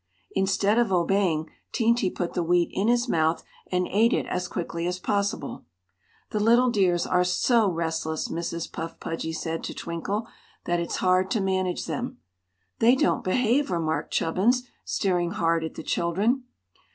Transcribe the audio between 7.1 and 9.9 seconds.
so restless," Mrs. Puff Pudgy said to